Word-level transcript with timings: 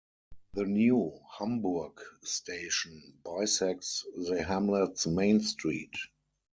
The 0.55 0.65
New 0.65 1.15
Hamburg 1.37 2.01
station 2.23 3.19
bisects 3.23 4.03
the 4.17 4.41
hamlet's 4.41 5.05
Main 5.05 5.41
Street. 5.41 5.93